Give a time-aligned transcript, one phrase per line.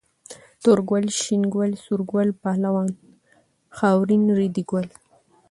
[0.63, 2.89] تور ګل، شين ګل، سور ګل، پهلوان،
[3.77, 4.87] خاورين، ريدي ګل